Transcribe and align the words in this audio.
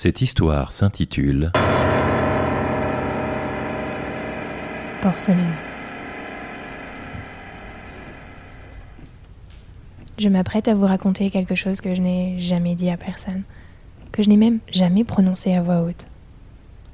Cette 0.00 0.22
histoire 0.22 0.70
s'intitule 0.70 1.50
Porcelaine. 5.02 5.56
Je 10.16 10.28
m'apprête 10.28 10.68
à 10.68 10.74
vous 10.74 10.86
raconter 10.86 11.30
quelque 11.30 11.56
chose 11.56 11.80
que 11.80 11.96
je 11.96 12.00
n'ai 12.00 12.38
jamais 12.38 12.76
dit 12.76 12.90
à 12.90 12.96
personne, 12.96 13.42
que 14.12 14.22
je 14.22 14.28
n'ai 14.28 14.36
même 14.36 14.60
jamais 14.70 15.02
prononcé 15.02 15.52
à 15.54 15.62
voix 15.62 15.82
haute. 15.82 16.06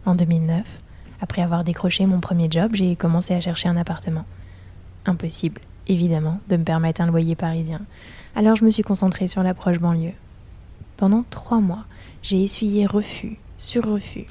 En 0.06 0.14
2009, 0.14 0.64
après 1.20 1.42
avoir 1.42 1.62
décroché 1.62 2.06
mon 2.06 2.20
premier 2.20 2.50
job, 2.50 2.70
j'ai 2.72 2.96
commencé 2.96 3.34
à 3.34 3.40
chercher 3.42 3.68
un 3.68 3.76
appartement. 3.76 4.24
Impossible, 5.04 5.60
évidemment, 5.88 6.40
de 6.48 6.56
me 6.56 6.64
permettre 6.64 7.02
un 7.02 7.06
loyer 7.08 7.34
parisien. 7.34 7.82
Alors 8.34 8.56
je 8.56 8.64
me 8.64 8.70
suis 8.70 8.82
concentrée 8.82 9.28
sur 9.28 9.42
l'approche 9.42 9.78
banlieue. 9.78 10.14
Pendant 10.96 11.24
trois 11.30 11.60
mois, 11.60 11.84
j'ai 12.22 12.42
essuyé 12.42 12.86
refus 12.86 13.36
sur 13.58 13.84
refus, 13.84 14.26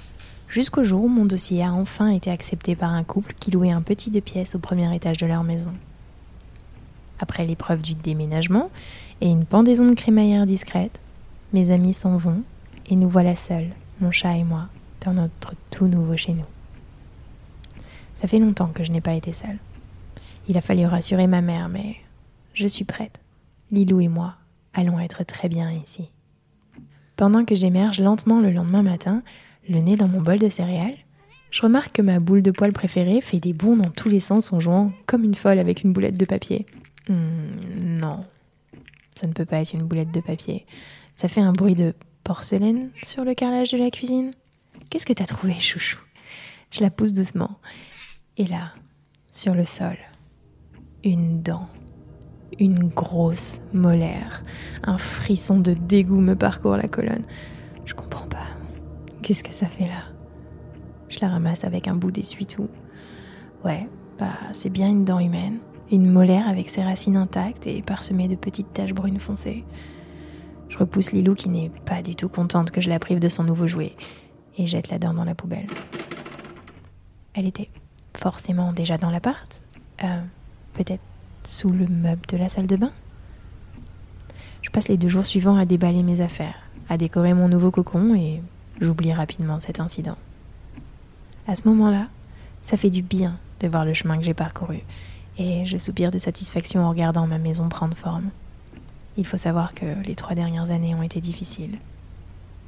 jusqu'au 0.47 0.83
jour 0.83 1.04
où 1.04 1.10
mon 1.10 1.25
dossier 1.25 1.64
a 1.64 1.74
enfin 1.74 2.10
été 2.10 2.32
accepté 2.32 2.75
par 2.75 2.93
un 2.93 3.04
couple 3.04 3.33
qui 3.33 3.51
louait 3.51 3.71
un 3.71 3.82
petit 3.82 4.11
deux 4.11 4.21
pièces 4.21 4.55
au 4.55 4.60
premier 4.60 4.93
étage 4.96 5.18
de 5.18 5.25
leur 5.25 5.43
maison. 5.43 5.74
Après 7.19 7.46
l'épreuve 7.46 7.82
du 7.82 7.93
déménagement 7.93 8.69
et 9.21 9.29
une 9.29 9.46
pendaison 9.46 9.88
de 9.89 9.96
crémaillère 9.96 10.46
discrète, 10.46 11.02
mes 11.52 11.71
amis 11.71 11.93
s'en 11.93 12.18
vont 12.18 12.43
et 12.88 12.96
nous 12.96 13.10
voilà 13.10 13.36
seuls, 13.36 13.69
mon 14.00 14.11
chat 14.11 14.36
et 14.38 14.43
moi, 14.43 14.68
dans 15.05 15.14
notre 15.14 15.54
tout 15.69 15.88
nouveau 15.88 16.18
chez 16.18 16.33
nous. 16.33 16.46
Ça 18.14 18.27
fait 18.27 18.39
longtemps 18.39 18.71
que 18.74 18.83
je 18.83 18.91
n'ai 18.91 19.02
pas 19.02 19.14
été 19.14 19.33
seule. 19.33 19.60
Il 20.47 20.57
a 20.57 20.61
fallu 20.61 20.86
rassurer 20.86 21.27
ma 21.27 21.41
mère, 21.41 21.69
mais 21.69 21.96
je 22.54 22.68
suis 22.68 22.86
prête. 22.86 23.19
Lilou 23.71 24.02
et 24.02 24.07
moi 24.07 24.36
allons 24.74 25.00
être 25.00 25.24
très 25.24 25.50
bien 25.50 25.71
ici. 25.71 26.10
Pendant 27.23 27.45
que 27.45 27.55
j'émerge 27.55 28.01
lentement 28.01 28.41
le 28.41 28.51
lendemain 28.51 28.82
matin, 28.83 29.23
le 29.69 29.79
nez 29.79 29.95
dans 29.95 30.09
mon 30.09 30.19
bol 30.19 30.39
de 30.39 30.50
céréales, 30.50 30.97
je 31.51 31.61
remarque 31.61 31.93
que 31.93 32.02
ma 32.02 32.19
boule 32.19 32.43
de 32.43 32.52
poil 32.52 32.73
préférée 32.73 33.21
fait 33.21 33.39
des 33.39 33.53
bonds 33.53 33.77
dans 33.77 33.89
tous 33.89 34.09
les 34.09 34.19
sens 34.19 34.52
en 34.52 34.59
jouant 34.59 34.91
comme 35.05 35.23
une 35.23 35.33
folle 35.33 35.57
avec 35.57 35.85
une 35.85 35.93
boulette 35.93 36.17
de 36.17 36.25
papier. 36.25 36.65
Hmm, 37.07 37.55
non, 37.80 38.25
ça 39.15 39.25
ne 39.25 39.31
peut 39.31 39.45
pas 39.45 39.61
être 39.61 39.71
une 39.71 39.83
boulette 39.83 40.11
de 40.11 40.19
papier. 40.19 40.65
Ça 41.15 41.30
fait 41.30 41.39
un 41.39 41.53
bruit 41.53 41.75
de 41.75 41.93
porcelaine 42.25 42.89
sur 43.03 43.23
le 43.23 43.33
carrelage 43.33 43.71
de 43.71 43.77
la 43.77 43.89
cuisine. 43.89 44.31
Qu'est-ce 44.89 45.05
que 45.05 45.13
t'as 45.13 45.25
trouvé, 45.25 45.53
chouchou? 45.53 46.02
Je 46.71 46.81
la 46.81 46.89
pousse 46.89 47.13
doucement. 47.13 47.58
Et 48.35 48.47
là, 48.47 48.73
sur 49.31 49.55
le 49.55 49.63
sol, 49.63 49.95
une 51.05 51.41
dent 51.41 51.69
une 52.59 52.89
grosse 52.89 53.61
molaire. 53.73 54.43
Un 54.83 54.97
frisson 54.97 55.59
de 55.59 55.73
dégoût 55.73 56.21
me 56.21 56.35
parcourt 56.35 56.77
la 56.77 56.87
colonne. 56.87 57.23
Je 57.85 57.93
comprends 57.93 58.27
pas. 58.27 58.47
Qu'est-ce 59.21 59.43
que 59.43 59.53
ça 59.53 59.65
fait 59.65 59.87
là? 59.87 60.03
Je 61.09 61.19
la 61.21 61.29
ramasse 61.29 61.63
avec 61.63 61.87
un 61.87 61.95
bout 61.95 62.11
d'essuie-tout. 62.11 62.69
Ouais, 63.63 63.87
bah 64.19 64.33
c'est 64.51 64.69
bien 64.69 64.89
une 64.89 65.05
dent 65.05 65.19
humaine. 65.19 65.59
Une 65.91 66.09
molaire 66.09 66.47
avec 66.47 66.69
ses 66.69 66.83
racines 66.83 67.17
intactes 67.17 67.67
et 67.67 67.81
parsemée 67.81 68.27
de 68.27 68.35
petites 68.35 68.73
taches 68.73 68.93
brunes 68.93 69.19
foncées. 69.19 69.63
Je 70.69 70.77
repousse 70.77 71.11
Lilou 71.11 71.35
qui 71.35 71.49
n'est 71.49 71.71
pas 71.85 72.01
du 72.01 72.15
tout 72.15 72.29
contente 72.29 72.71
que 72.71 72.81
je 72.81 72.89
la 72.89 72.97
prive 72.97 73.19
de 73.19 73.29
son 73.29 73.43
nouveau 73.43 73.67
jouet 73.67 73.95
et 74.57 74.65
jette 74.65 74.89
la 74.89 74.97
dent 74.97 75.13
dans 75.13 75.23
la 75.23 75.35
poubelle. 75.35 75.67
Elle 77.35 77.45
était 77.45 77.69
forcément 78.17 78.73
déjà 78.73 78.97
dans 78.97 79.11
l'appart. 79.11 79.61
Euh, 80.03 80.21
peut-être 80.73 81.01
sous 81.47 81.72
le 81.72 81.88
meuble 81.88 82.25
de 82.27 82.38
la 82.38 82.49
salle 82.49 82.67
de 82.67 82.75
bain. 82.75 82.91
Je 84.61 84.69
passe 84.69 84.88
les 84.88 84.97
deux 84.97 85.09
jours 85.09 85.25
suivants 85.25 85.58
à 85.58 85.66
déballer 85.66 86.03
mes 86.03 86.22
affaires, 86.22 86.55
à 86.89 86.97
décorer 86.97 87.33
mon 87.33 87.47
nouveau 87.47 87.72
cocon 87.72 88.16
et 88.16 88.41
j'oublie 88.81 89.13
rapidement 89.13 89.59
cet 89.59 89.80
incident. 89.80 90.17
À 91.47 91.55
ce 91.55 91.67
moment-là, 91.67 92.08
ça 92.61 92.77
fait 92.77 92.89
du 92.89 93.02
bien 93.02 93.38
de 93.59 93.67
voir 93.67 93.86
le 93.86 93.94
chemin 93.94 94.17
que 94.17 94.23
j'ai 94.23 94.33
parcouru 94.33 94.80
et 95.38 95.66
je 95.66 95.77
soupire 95.77 96.11
de 96.11 96.19
satisfaction 96.19 96.86
en 96.86 96.89
regardant 96.89 97.27
ma 97.27 97.37
maison 97.37 97.70
prendre 97.70 97.98
forme. 97.98 98.30
Il 99.17 99.25
faut 99.25 99.37
savoir 99.37 99.73
que 99.73 100.02
les 100.04 100.15
trois 100.15 100.36
dernières 100.36 100.71
années 100.71 100.95
ont 100.95 101.04
été 101.04 101.21
difficiles. 101.21 101.77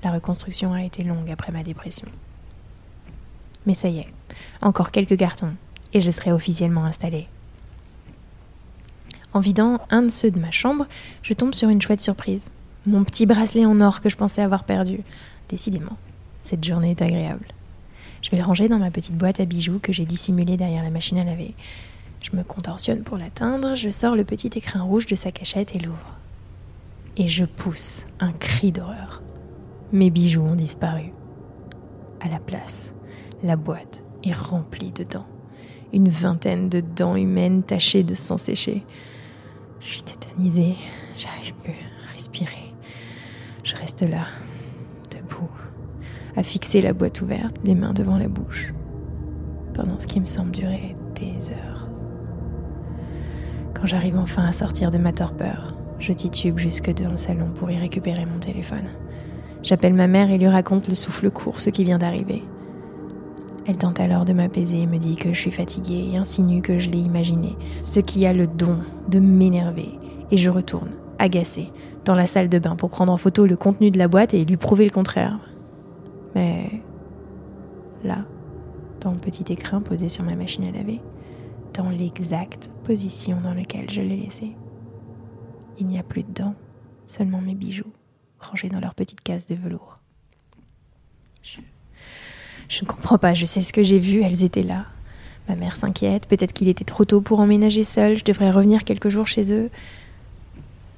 La 0.03 0.12
reconstruction 0.12 0.74
a 0.74 0.84
été 0.84 1.03
longue 1.03 1.31
après 1.31 1.52
ma 1.52 1.63
dépression. 1.63 2.07
Mais 3.66 3.74
ça 3.74 3.90
y 3.90 4.00
est, 4.00 4.07
encore 4.62 4.92
quelques 4.92 5.18
cartons 5.18 5.56
et 5.94 6.02
je 6.02 6.12
serai 6.12 6.31
officiellement 6.31 6.86
installée. 6.86 7.28
En 9.35 9.41
vidant 9.41 9.81
un 9.90 10.03
de 10.03 10.09
ceux 10.09 10.31
de 10.31 10.40
ma 10.40 10.51
chambre, 10.51 10.88
je 11.22 11.34
tombe 11.34 11.53
sur 11.53 11.68
une 11.68 11.81
chouette 11.81 12.00
surprise. 12.00 12.51
Mon 12.85 13.03
petit 13.03 13.25
bracelet 13.25 13.66
en 13.66 13.81
or 13.81 14.00
que 14.00 14.07
je 14.07 14.16
pensais 14.16 14.41
avoir 14.41 14.63
perdu. 14.63 15.01
Décidément, 15.50 15.97
cette 16.41 16.63
journée 16.63 16.91
est 16.91 17.01
agréable. 17.01 17.45
Je 18.22 18.29
vais 18.29 18.38
le 18.38 18.45
ranger 18.45 18.69
dans 18.69 18.79
ma 18.79 18.91
petite 18.91 19.18
boîte 19.18 19.41
à 19.41 19.45
bijoux 19.45 19.79
que 19.79 19.91
j'ai 19.91 20.06
dissimulée 20.06 20.56
derrière 20.56 20.84
la 20.84 20.90
machine 20.90 21.18
à 21.18 21.25
laver. 21.25 21.53
Je 22.22 22.34
me 22.34 22.44
contorsionne 22.44 23.03
pour 23.03 23.18
l'atteindre, 23.18 23.75
je 23.75 23.90
sors 23.90 24.16
le 24.16 24.24
petit 24.24 24.51
écrin 24.56 24.84
rouge 24.84 25.06
de 25.06 25.16
sa 25.16 25.34
cachette 25.34 25.75
et 25.75 25.79
l'ouvre. 25.79 26.16
Et 27.18 27.28
je 27.28 27.44
pousse 27.44 28.06
un 28.22 28.31
cri 28.31 28.72
d'horreur. 28.72 29.22
Mes 29.91 30.12
bijoux 30.12 30.44
ont 30.44 30.56
disparu. 30.56 31.12
À 32.22 32.29
la 32.29 32.40
place, 32.40 32.94
la 33.44 33.57
boîte 33.57 34.01
est 34.24 34.31
remplie 34.31 34.94
de 34.94 35.03
dents. 35.03 35.28
Une 35.91 36.07
vingtaine 36.07 36.69
de 36.69 36.79
dents 36.79 37.18
humaines 37.18 37.63
tachées 37.63 38.03
de 38.03 38.16
sang 38.16 38.38
séché. 38.38 38.85
Je 39.85 39.91
suis 39.91 40.01
tétanisée, 40.01 40.75
j'arrive 41.16 41.53
plus 41.63 41.73
à 41.73 42.13
respirer. 42.13 42.73
Je 43.63 43.75
reste 43.75 44.01
là, 44.01 44.25
debout, 45.12 45.50
à 46.35 46.41
fixer 46.41 46.81
la 46.81 46.91
boîte 46.91 47.22
ouverte, 47.22 47.56
les 47.63 47.75
mains 47.75 47.94
devant 47.94 48.18
la 48.18 48.28
bouche, 48.28 48.74
pendant 49.75 50.00
ce 50.00 50.07
qui 50.07 50.19
me 50.19 50.25
semble 50.25 50.51
durer 50.51 50.95
des 51.13 51.51
heures. 51.51 51.88
Quand 53.75 53.85
j'arrive 53.85 54.18
enfin 54.18 54.45
à 54.45 54.53
sortir 54.53 54.90
de 54.90 54.97
ma 54.97 55.13
torpeur, 55.13 55.75
je 56.00 56.13
titube 56.13 56.57
jusque 56.57 56.91
dans 56.95 57.12
le 57.12 57.18
salon 57.18 57.51
pour 57.53 57.69
y 57.69 57.78
récupérer 57.78 58.25
mon 58.25 58.40
téléphone. 58.40 58.90
J'appelle 59.62 59.94
ma 59.94 60.07
mère 60.07 60.31
et 60.31 60.40
lui 60.40 60.47
raconte 60.47 60.88
le 60.88 60.95
souffle 60.95 61.29
court, 61.29 61.59
ce 61.59 61.69
qui 61.69 61.84
vient 61.84 62.00
d'arriver. 62.00 62.44
Elle 63.68 63.78
tente 63.78 64.00
alors 64.00 64.26
de 64.26 64.34
m'apaiser 64.34 64.81
et 64.81 64.86
me 64.86 65.00
dit 65.00 65.16
que 65.16 65.34
je 65.34 65.40
suis 65.40 65.52
fatiguée 65.52 66.12
et 66.12 66.18
insinue 66.18 66.62
que 66.62 66.78
je 66.78 66.90
l'ai 66.90 67.00
imaginé, 67.00 67.56
ce 67.81 68.00
qui 68.00 68.26
a 68.28 68.34
le 68.34 68.46
don 68.46 68.80
de 69.09 69.20
m'énerver. 69.20 69.90
Et 70.30 70.38
je 70.38 70.50
retourne, 70.52 70.92
agacée, 71.18 71.72
dans 72.04 72.16
la 72.16 72.28
salle 72.28 72.48
de 72.48 72.59
bain 72.59 72.75
pour 72.75 72.92
prendre 72.92 73.12
en 73.12 73.18
photo 73.18 73.48
le 73.48 73.58
contenu 73.58 73.90
de 73.90 73.98
la 73.98 74.08
boîte 74.08 74.36
et 74.36 74.46
lui 74.46 74.58
prouver 74.58 74.86
le 74.86 74.92
contraire. 74.92 75.40
Mais 76.36 76.84
là, 78.04 78.25
dans 79.02 79.12
le 79.12 79.18
petit 79.18 79.52
écrin 79.52 79.81
posé 79.81 80.09
sur 80.09 80.24
ma 80.24 80.36
machine 80.36 80.66
à 80.66 80.72
laver, 80.72 81.02
dans 81.74 81.90
l'exacte 81.90 82.70
position 82.84 83.42
dans 83.42 83.54
laquelle 83.54 83.90
je 83.90 84.02
l'ai 84.02 84.18
laissé, 84.18 84.56
il 85.80 85.88
n'y 85.88 85.98
a 85.98 86.04
plus 86.04 86.24
de 86.24 86.31
dents, 86.31 86.56
seulement 87.08 87.42
mes 87.42 87.56
bijoux, 87.56 87.92
rangés 88.40 88.70
dans 88.70 88.80
leur 88.80 88.94
petite 88.94 89.22
case 89.22 89.48
de 89.48 89.56
velours. 89.56 90.00
Je 92.70 92.84
ne 92.84 92.88
comprends 92.88 93.18
pas, 93.18 93.34
je 93.34 93.46
sais 93.46 93.62
ce 93.62 93.74
que 93.74 93.84
j'ai 93.84 94.00
vu, 94.00 94.22
elles 94.22 94.44
étaient 94.44 94.64
là. 94.64 94.86
Ma 95.48 95.56
mère 95.56 95.76
s'inquiète, 95.76 96.28
peut-être 96.28 96.53
qu'il 96.53 96.68
était 96.68 96.84
trop 96.84 97.06
tôt 97.06 97.22
pour 97.22 97.40
emménager 97.40 97.84
seule, 97.84 98.18
je 98.18 98.24
devrais 98.24 98.50
revenir 98.50 98.84
quelques 98.84 99.09
jours 99.09 99.28
chez 99.28 99.53
eux. 99.53 99.70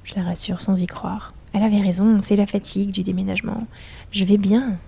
Je 0.04 0.14
la 0.14 0.22
rassure 0.22 0.60
sans 0.60 0.80
y 0.80 0.86
croire. 0.86 1.34
Elle 1.52 1.62
avait 1.62 1.80
raison, 1.80 2.18
c'est 2.22 2.36
la 2.36 2.46
fatigue 2.46 2.90
du 2.90 3.02
déménagement. 3.02 3.66
Je 4.10 4.24
vais 4.24 4.38
bien. 4.38 4.78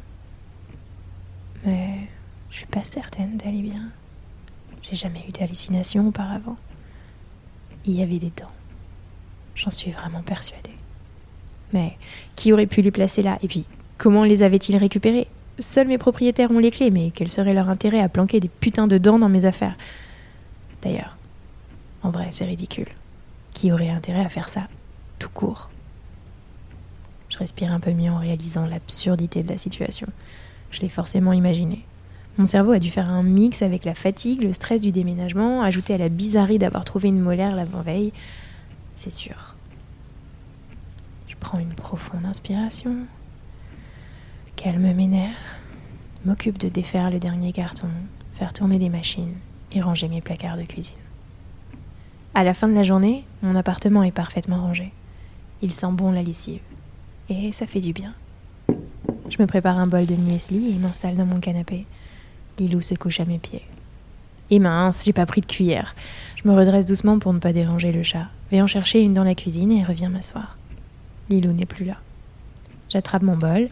Mais 1.65 2.09
je 2.51 2.57
suis 2.59 2.67
pas 2.67 2.85
certaine 2.85 3.37
d'aller 3.37 3.61
bien. 3.61 3.91
J'ai 4.83 4.97
jamais 4.97 5.23
eu 5.29 5.33
d'hallucination 5.33 6.09
auparavant. 6.09 6.57
Il 7.85 7.95
y 7.95 8.03
avait 8.03 8.19
des 8.19 8.33
dents. 8.37 8.51
J'en 9.55 9.71
suis 9.71 9.91
vraiment 9.91 10.23
persuadée. 10.23 10.71
Mais 11.73 11.97
qui 12.35 12.53
aurait 12.53 12.67
pu 12.67 12.81
les 12.81 12.91
placer 12.91 13.23
là? 13.23 13.39
Et 13.43 13.49
puis, 13.49 13.65
comment 13.99 14.25
les 14.25 14.43
avait-il 14.43 14.77
récupérées? 14.77 15.29
Seuls 15.61 15.89
mes 15.89 15.99
propriétaires 15.99 16.51
ont 16.51 16.59
les 16.59 16.71
clés, 16.71 16.91
mais 16.91 17.11
quel 17.11 17.31
serait 17.31 17.53
leur 17.53 17.69
intérêt 17.69 18.01
à 18.01 18.09
planquer 18.09 18.41
des 18.41 18.49
putains 18.49 18.87
de 18.87 18.97
dents 18.97 19.19
dans 19.19 19.29
mes 19.29 19.45
affaires? 19.45 19.77
D'ailleurs, 20.81 21.19
en 22.03 22.11
vrai, 22.11 22.29
c'est 22.31 22.47
ridicule. 22.47 22.89
Qui 23.53 23.71
aurait 23.71 23.91
intérêt 23.91 24.25
à 24.25 24.31
faire 24.31 24.49
ça 24.49 24.69
tout 25.19 25.29
court? 25.29 25.69
Je 27.29 27.37
respire 27.37 27.73
un 27.73 27.81
peu 27.81 27.93
mieux 27.93 28.11
en 28.11 28.19
réalisant 28.19 28.65
l'absurdité 28.65 29.43
de 29.43 29.51
la 29.51 29.59
situation. 29.59 30.07
Je 30.71 30.81
l'ai 30.81 30.89
forcément 30.89 31.35
imaginé. 31.35 31.85
Mon 32.39 32.47
cerveau 32.47 32.73
a 32.73 32.79
dû 32.79 32.91
faire 32.91 33.11
un 33.11 33.23
mix 33.23 33.61
avec 33.61 33.85
la 33.85 33.95
fatigue, 33.95 34.43
le 34.43 34.53
stress 34.53 34.81
du 34.81 34.93
déménagement, 34.93 35.63
ajouté 35.63 35.93
à 35.93 35.99
la 35.99 36.09
bizarrerie 36.09 36.59
d'avoir 36.59 36.87
trouvé 36.87 37.09
une 37.09 37.21
molaire 37.21 37.55
l'avant-veille. 37.55 38.15
C'est 38.97 39.13
sûr. 39.13 39.55
Je 41.29 41.35
prends 41.39 41.59
une 41.59 41.75
profonde 41.75 42.25
inspiration 42.25 42.97
calme 44.63 44.93
mes 44.93 45.07
nerfs, 45.07 45.59
m'occupe 46.27 46.59
de 46.59 46.69
défaire 46.69 47.11
le 47.11 47.19
dernier 47.19 47.51
carton, 47.51 47.89
faire 48.35 48.53
tourner 48.53 48.79
des 48.79 48.91
machines 48.91 49.33
et 49.73 49.81
ranger 49.81 50.07
mes 50.07 50.21
placards 50.21 50.59
de 50.59 50.65
cuisine. 50.65 50.99
À 52.35 52.45
la 52.45 52.53
fin 52.53 52.69
de 52.69 52.75
la 52.75 52.83
journée, 52.83 53.25
mon 53.43 53.57
appartement 53.57 54.03
est 54.03 54.11
parfaitement 54.11 54.61
rangé. 54.61 54.93
Il 55.63 55.73
sent 55.73 55.93
bon 55.93 56.13
la 56.13 56.23
lessive. 56.23 56.61
Et 57.31 57.53
ça 57.53 57.67
fait 57.67 57.81
du 57.81 57.95
bien. 57.95 58.13
Je 59.31 59.37
me 59.41 59.47
prépare 59.47 59.79
un 59.79 59.87
bol 59.87 60.05
de 60.05 60.15
muesli 60.15 60.75
et 60.75 60.79
m'installe 60.79 61.17
dans 61.17 61.25
mon 61.25 61.41
canapé. 61.41 61.87
Lilou 62.59 62.83
se 62.83 62.95
couche 62.95 63.21
à 63.21 63.25
mes 63.25 63.39
pieds. 63.39 63.65
Et 64.51 64.59
mince, 64.59 65.05
j'ai 65.07 65.15
pas 65.15 65.25
pris 65.25 65.41
de 65.41 65.47
cuillère. 65.47 65.95
Je 66.37 66.47
me 66.47 66.55
redresse 66.55 66.85
doucement 66.85 67.19
pour 67.19 67.33
ne 67.33 67.39
pas 67.39 67.55
déranger 67.55 67.93
le 67.93 68.03
chat. 68.03 68.27
Vais 68.51 68.61
en 68.61 68.67
chercher 68.67 69.01
une 69.01 69.15
dans 69.15 69.25
la 69.25 69.35
cuisine 69.35 69.73
et 69.73 69.85
reviens 69.85 70.11
m'asseoir. 70.11 70.59
Lilou 71.31 71.53
n'est 71.53 71.65
plus 71.65 71.87
là. 71.87 71.97
J'attrape 72.91 73.23
mon 73.23 73.39
bol, 73.39 73.71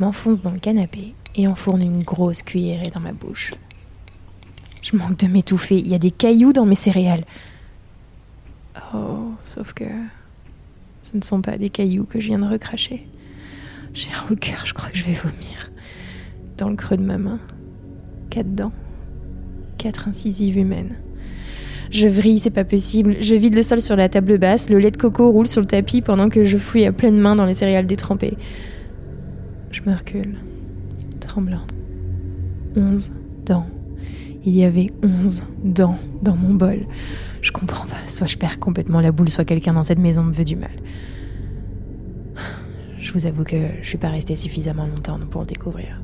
m'enfonce 0.00 0.40
dans 0.40 0.50
le 0.50 0.58
canapé 0.58 1.14
et 1.34 1.46
enfourne 1.48 1.82
une 1.82 2.02
grosse 2.02 2.42
cuillerée 2.42 2.90
dans 2.94 3.00
ma 3.00 3.12
bouche. 3.12 3.52
Je 4.82 4.96
manque 4.96 5.18
de 5.18 5.26
m'étouffer, 5.26 5.78
il 5.78 5.88
y 5.88 5.94
a 5.94 5.98
des 5.98 6.10
cailloux 6.10 6.52
dans 6.52 6.66
mes 6.66 6.74
céréales. 6.74 7.24
Oh, 8.94 9.32
sauf 9.42 9.72
que 9.72 9.84
ce 11.02 11.16
ne 11.16 11.22
sont 11.22 11.40
pas 11.40 11.58
des 11.58 11.70
cailloux 11.70 12.04
que 12.04 12.20
je 12.20 12.28
viens 12.28 12.38
de 12.38 12.46
recracher. 12.46 13.06
J'ai 13.94 14.10
un 14.30 14.34
cœur, 14.34 14.64
je 14.64 14.74
crois 14.74 14.90
que 14.90 14.98
je 14.98 15.04
vais 15.04 15.14
vomir. 15.14 15.70
Dans 16.56 16.68
le 16.68 16.76
creux 16.76 16.96
de 16.96 17.02
ma 17.02 17.18
main, 17.18 17.38
quatre 18.30 18.54
dents, 18.54 18.72
quatre 19.78 20.08
incisives 20.08 20.58
humaines. 20.58 20.96
Je 21.90 22.08
vrille, 22.08 22.40
c'est 22.40 22.50
pas 22.50 22.64
possible. 22.64 23.16
Je 23.20 23.34
vide 23.34 23.54
le 23.54 23.62
sol 23.62 23.80
sur 23.80 23.96
la 23.96 24.08
table 24.08 24.38
basse, 24.38 24.68
le 24.68 24.78
lait 24.78 24.90
de 24.90 24.96
coco 24.96 25.30
roule 25.30 25.46
sur 25.46 25.60
le 25.60 25.66
tapis 25.66 26.02
pendant 26.02 26.28
que 26.28 26.44
je 26.44 26.58
fouille 26.58 26.84
à 26.84 26.92
pleine 26.92 27.18
main 27.18 27.36
dans 27.36 27.46
les 27.46 27.54
céréales 27.54 27.86
détrempées. 27.86 28.36
Je 29.76 29.82
me 29.82 29.94
recule, 29.94 30.38
tremblant. 31.20 31.66
Onze 32.76 33.12
dents. 33.44 33.66
Il 34.46 34.56
y 34.56 34.64
avait 34.64 34.90
onze 35.02 35.42
dents 35.62 35.98
dans 36.22 36.34
mon 36.34 36.54
bol. 36.54 36.86
Je 37.42 37.52
comprends 37.52 37.84
pas. 37.84 38.08
Soit 38.08 38.26
je 38.26 38.38
perds 38.38 38.58
complètement 38.58 39.02
la 39.02 39.12
boule, 39.12 39.28
soit 39.28 39.44
quelqu'un 39.44 39.74
dans 39.74 39.84
cette 39.84 39.98
maison 39.98 40.22
me 40.22 40.32
veut 40.32 40.46
du 40.46 40.56
mal. 40.56 40.70
Je 42.98 43.12
vous 43.12 43.26
avoue 43.26 43.44
que 43.44 43.68
je 43.82 43.86
suis 43.86 43.98
pas 43.98 44.08
restée 44.08 44.34
suffisamment 44.34 44.86
longtemps 44.86 45.20
pour 45.30 45.42
le 45.42 45.46
découvrir. 45.46 46.00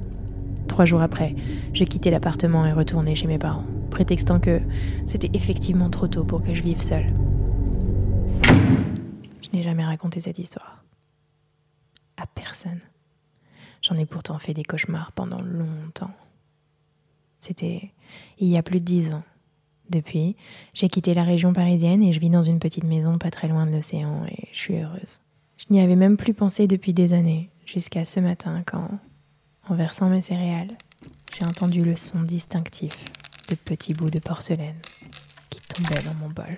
Trois 0.69 0.85
jours 0.85 1.01
après, 1.01 1.35
j'ai 1.73 1.87
quitté 1.87 2.11
l'appartement 2.11 2.67
et 2.67 2.75
retourné 2.75 3.15
chez 3.15 3.27
mes 3.27 3.39
parents, 3.39 3.65
prétextant 3.89 4.39
que 4.39 4.61
c'était 5.07 5.31
effectivement 5.33 5.89
trop 5.89 6.09
tôt 6.09 6.25
pour 6.25 6.43
que 6.43 6.53
je 6.53 6.63
vive 6.63 6.83
seule. 6.83 7.11
Je 8.45 9.49
n'ai 9.55 9.63
jamais 9.63 9.85
raconté 9.87 10.21
cette 10.21 10.39
histoire. 10.39 10.85
À 12.19 12.27
personne. 12.27 12.81
J'en 13.83 13.97
ai 13.97 14.07
pourtant 14.07 14.39
fait 14.39 14.55
des 14.55 14.63
cauchemars 14.63 15.13
pendant 15.13 15.43
longtemps. 15.43 16.15
C'était 17.41 17.91
il 18.39 18.49
y 18.49 18.57
a 18.57 18.63
plus 18.63 18.79
de 18.79 18.85
dix 18.85 19.13
ans. 19.13 19.25
Depuis, 19.91 20.37
j'ai 20.73 20.89
quitté 20.89 21.13
la 21.13 21.25
région 21.25 21.53
parisienne 21.53 22.03
et 22.03 22.13
je 22.13 22.21
vis 22.21 22.31
dans 22.31 22.45
une 22.45 22.61
petite 22.61 22.85
maison 22.85 23.19
pas 23.19 23.31
très 23.31 23.49
loin 23.49 23.67
de 23.67 23.73
l'océan 23.73 24.25
et 24.27 24.49
je 24.53 24.59
suis 24.59 24.77
heureuse. 24.77 25.21
Je 25.59 25.67
n'y 25.71 25.81
avais 25.81 25.97
même 25.97 26.17
plus 26.17 26.35
pensé 26.35 26.67
depuis 26.67 26.95
des 26.95 27.13
années, 27.13 27.51
jusqu'à 27.67 28.05
ce 28.05 28.21
matin 28.21 28.63
quand, 28.65 28.89
en 29.69 29.75
versant 29.75 30.09
mes 30.09 30.23
céréales, 30.23 30.77
j'ai 31.37 31.45
entendu 31.45 31.85
le 31.85 31.97
son 31.97 32.23
distinctif 32.23 32.93
de 33.49 33.55
petits 33.55 33.93
bouts 33.93 34.11
de 34.11 34.19
porcelaine 34.19 34.81
qui 35.51 35.61
tombaient 35.61 36.03
dans 36.05 36.15
mon 36.15 36.29
bol. 36.29 36.57